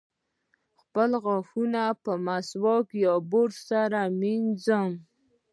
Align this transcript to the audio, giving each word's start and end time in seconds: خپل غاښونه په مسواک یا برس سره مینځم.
خپل 0.81 1.09
غاښونه 1.23 1.83
په 2.03 2.11
مسواک 2.25 2.87
یا 3.03 3.13
برس 3.31 3.57
سره 3.69 4.01
مینځم. 4.19 4.89